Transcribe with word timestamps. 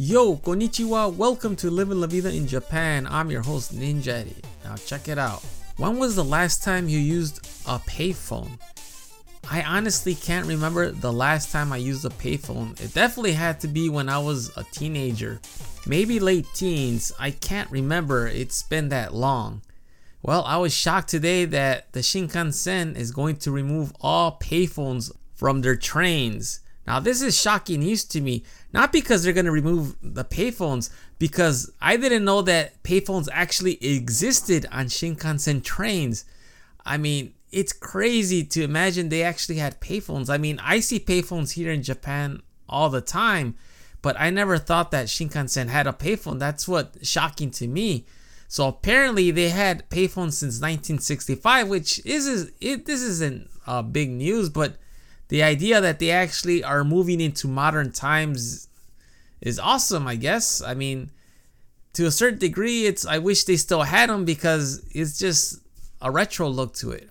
Yo, 0.00 0.36
konnichiwa, 0.36 1.12
welcome 1.16 1.56
to 1.56 1.68
Living 1.72 2.00
La 2.00 2.06
Vida 2.06 2.32
in 2.32 2.46
Japan. 2.46 3.04
I'm 3.10 3.32
your 3.32 3.42
host 3.42 3.76
Ninja 3.76 4.20
Eddie. 4.20 4.36
Now 4.62 4.76
check 4.76 5.08
it 5.08 5.18
out. 5.18 5.42
When 5.76 5.98
was 5.98 6.14
the 6.14 6.22
last 6.22 6.62
time 6.62 6.88
you 6.88 7.00
used 7.00 7.38
a 7.66 7.80
payphone? 7.80 8.60
I 9.50 9.60
honestly 9.62 10.14
can't 10.14 10.46
remember 10.46 10.92
the 10.92 11.12
last 11.12 11.50
time 11.50 11.72
I 11.72 11.78
used 11.78 12.04
a 12.04 12.10
payphone. 12.10 12.80
It 12.80 12.94
definitely 12.94 13.32
had 13.32 13.58
to 13.62 13.66
be 13.66 13.88
when 13.88 14.08
I 14.08 14.20
was 14.20 14.56
a 14.56 14.62
teenager. 14.62 15.40
Maybe 15.84 16.20
late 16.20 16.46
teens. 16.54 17.10
I 17.18 17.32
can't 17.32 17.68
remember. 17.68 18.28
It's 18.28 18.62
been 18.62 18.90
that 18.90 19.14
long. 19.14 19.62
Well, 20.22 20.44
I 20.44 20.58
was 20.58 20.72
shocked 20.72 21.08
today 21.08 21.44
that 21.46 21.92
the 21.92 22.00
Shinkansen 22.02 22.94
is 22.94 23.10
going 23.10 23.38
to 23.38 23.50
remove 23.50 23.92
all 24.00 24.38
payphones 24.38 25.10
from 25.34 25.62
their 25.62 25.74
trains. 25.74 26.60
Now, 26.88 27.00
this 27.00 27.20
is 27.20 27.38
shocking 27.38 27.80
news 27.80 28.02
to 28.06 28.20
me, 28.22 28.44
not 28.72 28.92
because 28.92 29.22
they're 29.22 29.34
going 29.34 29.44
to 29.44 29.52
remove 29.52 29.94
the 30.00 30.24
payphones, 30.24 30.88
because 31.18 31.70
I 31.82 31.98
didn't 31.98 32.24
know 32.24 32.40
that 32.40 32.82
payphones 32.82 33.28
actually 33.30 33.74
existed 33.84 34.64
on 34.72 34.86
Shinkansen 34.86 35.62
trains. 35.62 36.24
I 36.86 36.96
mean, 36.96 37.34
it's 37.52 37.74
crazy 37.74 38.42
to 38.42 38.64
imagine 38.64 39.10
they 39.10 39.22
actually 39.22 39.56
had 39.56 39.82
payphones. 39.82 40.30
I 40.30 40.38
mean, 40.38 40.58
I 40.64 40.80
see 40.80 40.98
payphones 40.98 41.52
here 41.52 41.70
in 41.70 41.82
Japan 41.82 42.40
all 42.70 42.88
the 42.88 43.02
time, 43.02 43.54
but 44.00 44.18
I 44.18 44.30
never 44.30 44.56
thought 44.56 44.90
that 44.92 45.08
Shinkansen 45.08 45.68
had 45.68 45.86
a 45.86 45.92
payphone. 45.92 46.38
That's 46.38 46.66
what 46.66 46.96
shocking 47.02 47.50
to 47.50 47.68
me. 47.68 48.06
So 48.48 48.66
apparently 48.66 49.30
they 49.30 49.50
had 49.50 49.90
payphones 49.90 50.32
since 50.32 50.54
1965, 50.54 51.68
which 51.68 52.00
is 52.06 52.50
it. 52.62 52.86
This 52.86 53.02
isn't 53.02 53.50
uh, 53.66 53.82
big 53.82 54.08
news, 54.08 54.48
but 54.48 54.78
the 55.28 55.42
idea 55.42 55.80
that 55.80 55.98
they 55.98 56.10
actually 56.10 56.64
are 56.64 56.84
moving 56.84 57.20
into 57.20 57.48
modern 57.48 57.92
times 57.92 58.68
is 59.40 59.58
awesome. 59.58 60.06
I 60.06 60.16
guess. 60.16 60.62
I 60.62 60.74
mean, 60.74 61.10
to 61.94 62.06
a 62.06 62.10
certain 62.10 62.38
degree, 62.38 62.86
it's. 62.86 63.06
I 63.06 63.18
wish 63.18 63.44
they 63.44 63.56
still 63.56 63.82
had 63.82 64.10
them 64.10 64.24
because 64.24 64.84
it's 64.90 65.18
just 65.18 65.60
a 66.00 66.10
retro 66.10 66.48
look 66.48 66.74
to 66.76 66.90
it. 66.90 67.08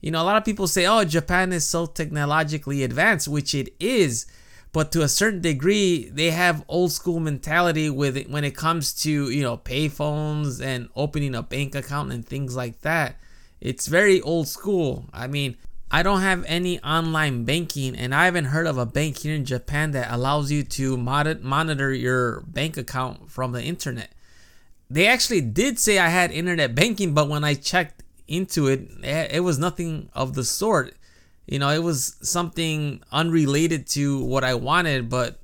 You 0.00 0.10
know, 0.10 0.22
a 0.22 0.24
lot 0.24 0.36
of 0.36 0.44
people 0.44 0.66
say, 0.66 0.86
"Oh, 0.86 1.04
Japan 1.04 1.52
is 1.52 1.66
so 1.66 1.86
technologically 1.86 2.82
advanced," 2.82 3.28
which 3.28 3.54
it 3.54 3.74
is 3.80 4.26
but 4.72 4.92
to 4.92 5.02
a 5.02 5.08
certain 5.08 5.40
degree 5.40 6.08
they 6.10 6.30
have 6.30 6.64
old 6.68 6.92
school 6.92 7.20
mentality 7.20 7.90
with 7.90 8.16
it 8.16 8.30
when 8.30 8.44
it 8.44 8.54
comes 8.54 8.92
to 8.92 9.30
you 9.30 9.42
know 9.42 9.56
payphones 9.56 10.62
and 10.62 10.88
opening 10.94 11.34
a 11.34 11.42
bank 11.42 11.74
account 11.74 12.12
and 12.12 12.26
things 12.26 12.56
like 12.56 12.80
that 12.82 13.16
it's 13.60 13.86
very 13.86 14.20
old 14.22 14.48
school 14.48 15.06
i 15.12 15.26
mean 15.26 15.56
i 15.90 16.02
don't 16.02 16.20
have 16.20 16.44
any 16.46 16.80
online 16.82 17.44
banking 17.44 17.96
and 17.96 18.14
i 18.14 18.24
haven't 18.24 18.46
heard 18.46 18.66
of 18.66 18.78
a 18.78 18.86
bank 18.86 19.18
here 19.18 19.34
in 19.34 19.44
japan 19.44 19.90
that 19.92 20.12
allows 20.12 20.50
you 20.50 20.62
to 20.62 20.96
mod- 20.96 21.42
monitor 21.42 21.92
your 21.92 22.40
bank 22.42 22.76
account 22.76 23.30
from 23.30 23.52
the 23.52 23.62
internet 23.62 24.10
they 24.88 25.06
actually 25.06 25.40
did 25.40 25.78
say 25.78 25.98
i 25.98 26.08
had 26.08 26.30
internet 26.30 26.74
banking 26.74 27.14
but 27.14 27.28
when 27.28 27.44
i 27.44 27.54
checked 27.54 28.02
into 28.28 28.68
it 28.68 28.88
it 29.02 29.42
was 29.42 29.58
nothing 29.58 30.08
of 30.14 30.34
the 30.34 30.44
sort 30.44 30.94
you 31.50 31.58
know, 31.58 31.68
it 31.70 31.82
was 31.82 32.16
something 32.22 33.02
unrelated 33.10 33.88
to 33.88 34.24
what 34.24 34.44
I 34.44 34.54
wanted. 34.54 35.10
But 35.10 35.40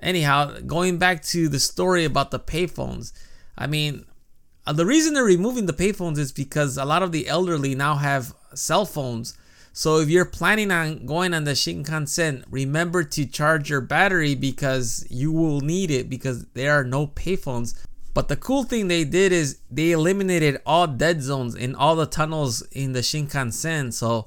anyhow, 0.00 0.58
going 0.66 0.98
back 0.98 1.22
to 1.26 1.48
the 1.48 1.60
story 1.60 2.04
about 2.04 2.32
the 2.32 2.40
payphones, 2.40 3.12
I 3.56 3.68
mean, 3.68 4.04
uh, 4.66 4.72
the 4.72 4.84
reason 4.84 5.14
they're 5.14 5.22
removing 5.22 5.66
the 5.66 5.72
payphones 5.72 6.18
is 6.18 6.32
because 6.32 6.76
a 6.76 6.84
lot 6.84 7.04
of 7.04 7.12
the 7.12 7.28
elderly 7.28 7.76
now 7.76 7.94
have 7.94 8.34
cell 8.52 8.84
phones. 8.84 9.38
So 9.78 10.00
if 10.00 10.08
you're 10.08 10.24
planning 10.24 10.72
on 10.72 11.06
going 11.06 11.32
on 11.32 11.44
the 11.44 11.52
Shinkansen, 11.52 12.42
remember 12.50 13.04
to 13.04 13.24
charge 13.24 13.70
your 13.70 13.80
battery 13.80 14.34
because 14.34 15.06
you 15.08 15.30
will 15.30 15.60
need 15.60 15.92
it 15.92 16.10
because 16.10 16.46
there 16.46 16.72
are 16.72 16.82
no 16.82 17.06
payphones. 17.06 17.80
But 18.12 18.26
the 18.26 18.34
cool 18.34 18.64
thing 18.64 18.88
they 18.88 19.04
did 19.04 19.30
is 19.30 19.60
they 19.70 19.92
eliminated 19.92 20.60
all 20.66 20.88
dead 20.88 21.22
zones 21.22 21.54
in 21.54 21.76
all 21.76 21.94
the 21.94 22.06
tunnels 22.06 22.62
in 22.72 22.92
the 22.92 23.02
Shinkansen. 23.02 23.92
So 23.92 24.26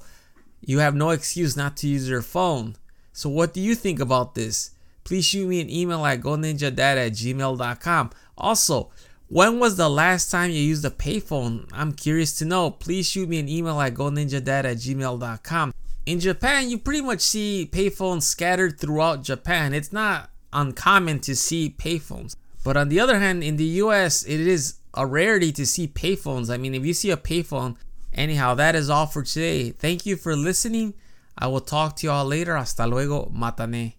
you 0.62 0.80
have 0.80 0.96
no 0.96 1.10
excuse 1.10 1.58
not 1.58 1.76
to 1.78 1.88
use 1.90 2.08
your 2.08 2.22
phone. 2.22 2.78
So, 3.12 3.30
what 3.30 3.54
do 3.54 3.60
you 3.60 3.76
think 3.76 4.00
about 4.00 4.36
this? 4.36 4.72
Please 5.04 5.26
shoot 5.26 5.50
me 5.50 5.60
an 5.60 5.70
email 5.70 6.06
at 6.06 6.22
goninjadad 6.22 6.80
at 6.80 7.12
gmail.com. 7.12 8.12
Also, 8.38 8.90
when 9.32 9.60
was 9.60 9.78
the 9.78 9.90
last 9.90 10.30
time 10.30 10.52
you 10.52 10.60
used 10.60 10.86
a 10.86 10.90
payphone? 10.90 11.68
I'm 11.72 11.94
curious 11.94 12.38
to 12.40 12.46
know. 12.46 12.70
Please 12.70 13.10
shoot 13.10 13.30
me 13.30 13.40
an 13.40 13.50
email 13.50 13.80
at 13.80 13.94
goninjadad 13.94 14.66
at 14.66 14.78
gmail.com. 14.78 15.74
In 16.06 16.20
Japan, 16.20 16.70
you 16.70 16.78
pretty 16.78 17.02
much 17.02 17.22
see 17.22 17.70
payphones 17.72 18.24
scattered 18.24 18.80
throughout 18.80 19.24
Japan. 19.24 19.74
It's 19.74 19.94
not 19.94 20.30
uncommon 20.52 21.20
to 21.22 21.36
see 21.36 21.74
payphones. 21.78 22.36
But 22.64 22.78
on 22.78 22.90
the 22.90 23.00
other 23.00 23.20
hand, 23.20 23.44
in 23.44 23.58
the 23.58 23.82
US, 23.86 24.24
it 24.24 24.40
is 24.40 24.76
a 24.94 25.06
rarity 25.06 25.52
to 25.54 25.66
see 25.66 25.88
payphones. 25.88 26.54
I 26.54 26.58
mean, 26.58 26.76
if 26.76 26.86
you 26.86 26.94
see 26.94 27.12
a 27.12 27.18
payphone, 27.18 27.78
Anyhow, 28.14 28.56
that 28.56 28.76
is 28.76 28.90
all 28.90 29.08
for 29.08 29.24
today. 29.24 29.72
Thank 29.72 30.06
you 30.06 30.18
for 30.18 30.36
listening. 30.36 30.94
I 31.38 31.48
will 31.48 31.62
talk 31.62 31.96
to 31.98 32.08
y'all 32.08 32.26
later. 32.26 32.58
Hasta 32.58 32.86
luego. 32.86 33.32
Matane. 33.34 33.94